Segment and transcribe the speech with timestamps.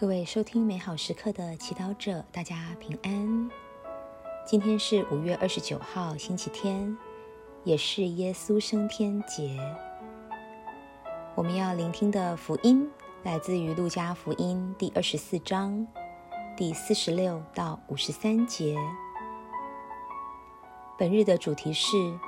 [0.00, 3.50] 各位收听美好时刻的祈祷者，大家平安。
[4.46, 6.96] 今天是五月二十九号，星期天，
[7.64, 9.60] 也是耶稣升天节。
[11.34, 12.90] 我们要聆听的福音
[13.24, 15.86] 来自于路加福音第二十四章
[16.56, 18.78] 第四十六到五十三节。
[20.98, 22.18] 本日的主题是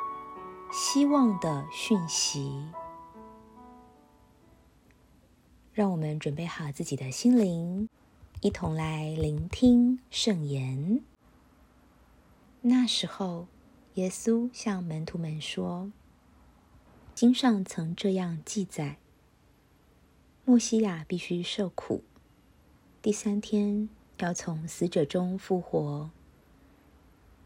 [0.70, 2.68] 希望的讯息。
[5.74, 7.88] 让我们准备好自己的心灵，
[8.42, 11.00] 一同来聆听圣言。
[12.60, 13.46] 那时候，
[13.94, 15.90] 耶稣向门徒们说
[17.16, 18.98] ：“经上曾这样记载：
[20.44, 22.04] 莫西亚必须受苦，
[23.00, 26.10] 第三天要从死者中复活，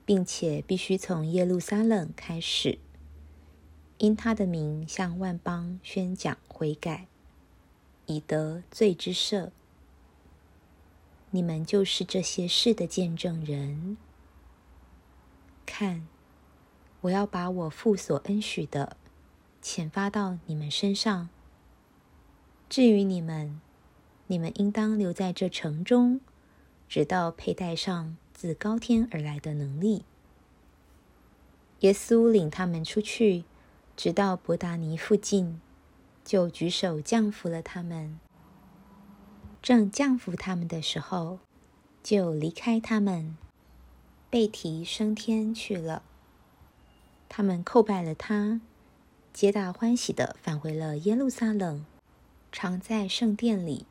[0.05, 2.81] 并且必须从耶路撒冷开始，
[3.99, 7.07] 因他的名向万邦宣讲悔改。”
[8.07, 9.51] 以得罪之赦，
[11.31, 13.97] 你们就是这些事的见证人。
[15.65, 16.07] 看，
[17.03, 18.97] 我要把我父所恩许的
[19.63, 21.29] 遣发到你们身上。
[22.69, 23.61] 至于你们，
[24.29, 26.21] 你们应当留在这城中，
[26.89, 30.05] 直到佩戴上自高天而来的能力。
[31.81, 33.45] 耶稣领他们出去，
[33.97, 35.61] 直到伯达尼附近。
[36.27, 38.19] 就举手降服了他们。
[39.63, 41.39] 正降服他们的时候，
[42.03, 43.37] 就离开他们，
[44.29, 46.03] 背提升天去了。
[47.29, 48.61] 他们叩拜了他，
[49.33, 51.87] 皆大欢喜的返回了耶路撒冷，
[52.51, 53.87] 常在圣殿里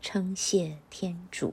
[0.00, 1.52] 称谢天主。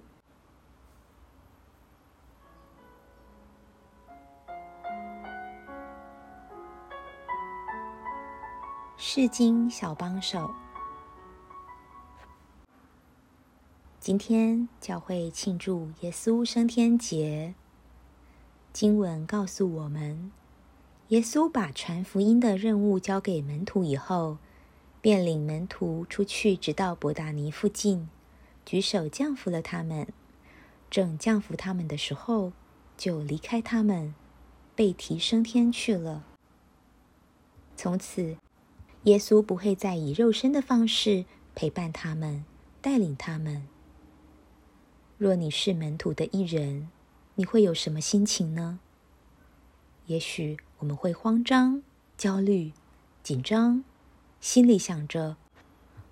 [9.16, 10.50] 世经小帮手，
[14.00, 17.54] 今天教会庆祝耶稣升天节。
[18.72, 20.32] 经文告诉我们，
[21.10, 24.40] 耶稣把传福音的任务交给门徒以后，
[25.00, 28.10] 便领门徒出去，直到伯达尼附近，
[28.66, 30.08] 举手降服了他们。
[30.90, 32.52] 正降服他们的时候，
[32.98, 34.16] 就离开他们，
[34.76, 36.24] 被提升天去了。
[37.78, 38.38] 从此。
[39.04, 41.26] 耶稣不会再以肉身的方式
[41.56, 42.46] 陪伴他们、
[42.82, 43.68] 带领他们。
[45.18, 46.90] 若你是门徒的一人，
[47.36, 48.80] 你会有什么心情呢？
[50.06, 51.84] 也许我们会慌张、
[52.18, 52.72] 焦虑、
[53.22, 53.84] 紧张，
[54.40, 55.36] 心里想着：“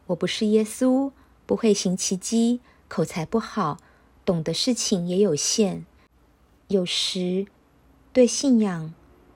[0.07, 1.11] 我不是耶稣，
[1.45, 2.59] 不会行奇迹，
[2.89, 3.77] 口才不好，
[4.25, 5.85] 懂的事情也有限。
[6.67, 7.47] 有时
[8.11, 8.93] 对信仰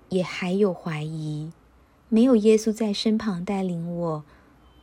[0.10, 1.52] 也还有怀疑。”
[2.16, 4.24] 没有耶稣在身旁带领我，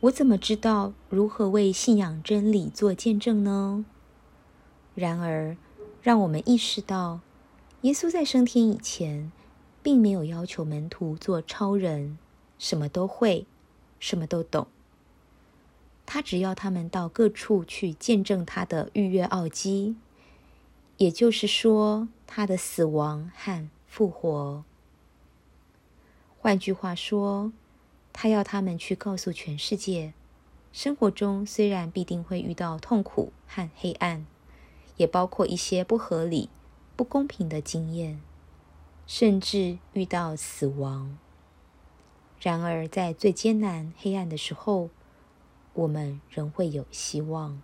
[0.01, 3.85] 我怎么知道如何为信仰真理做见证呢？
[4.93, 5.57] 然而，
[6.03, 7.21] 让我们意识到，
[7.81, 9.31] 耶稣在升天以前，
[9.81, 12.19] 并没有要求门徒做超人，
[12.59, 13.47] 什么都会，
[13.99, 14.67] 什么都懂。
[16.05, 19.95] 他只要他们到各处去见证他的逾越奥基，
[20.97, 24.63] 也就是说，他的死亡和复活。
[26.43, 27.53] 换句话说，
[28.11, 30.13] 他要他们去告诉全世界：
[30.73, 34.25] 生活中虽然必定会遇到痛苦和黑暗，
[34.97, 36.49] 也包括一些不合理、
[36.97, 38.19] 不公平的经验，
[39.07, 41.17] 甚至遇到死亡。
[42.41, 44.89] 然而，在最艰难、黑暗的时候，
[45.71, 47.61] 我们仍会有希望，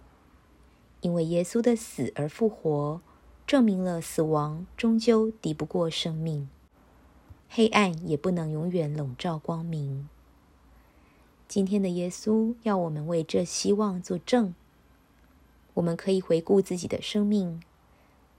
[1.01, 3.01] 因为耶稣的死而复活，
[3.45, 6.49] 证明了死亡终究敌不过生命。
[7.51, 10.07] 黑暗也不能永远笼罩光明。
[11.47, 14.53] 今天的耶稣要我们为这希望作证。
[15.73, 17.63] 我们可以回顾自己的生命，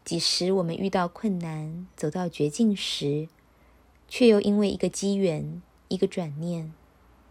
[0.04, 3.28] 几时我们遇到困难、走到绝境时，
[4.06, 6.72] 却又因为一个机缘、一个转念，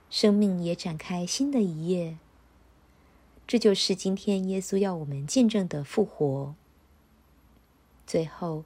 [0.10, 2.18] 生命也展开新的一页。
[3.48, 6.54] 这就是今天耶稣要我们见证的复活。
[8.06, 8.66] 最后。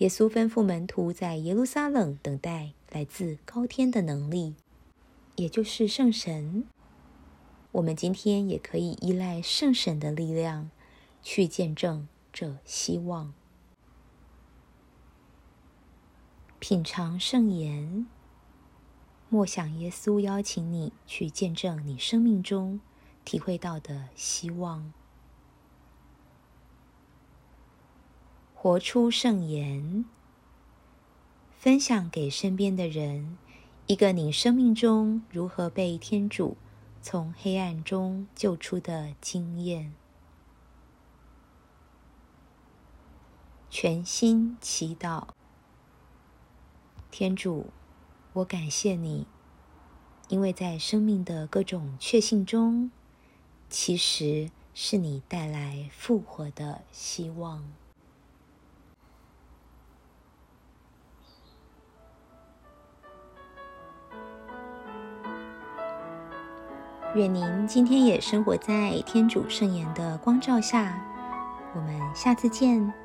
[0.00, 4.54] 耶稣吩咐门徒在耶路撒冷等待来自高天的能力，
[5.36, 6.64] 也就是圣神。
[7.72, 10.70] 我们今天也可以依赖圣神的力量，
[11.22, 13.34] 去见证这希望。
[16.58, 18.06] 品尝圣言，
[19.28, 22.80] 默想耶稣邀请你去见证你生命中
[23.26, 24.94] 体会到的希望。
[28.62, 30.04] 活出圣言，
[31.56, 33.38] 分享给身边的人
[33.86, 36.58] 一个你生命中如何被天主
[37.00, 39.94] 从黑暗中救出的经验。
[43.70, 45.28] 全心祈祷。
[47.10, 47.70] 天主，
[48.34, 49.26] 我感谢你，
[50.28, 52.90] 因为在生命的各种确信中，
[53.70, 57.79] 其实是你带来复活的希望。
[67.14, 70.96] 愿您今天也生活在天主圣言的光照下。
[71.74, 72.99] 我们下次见。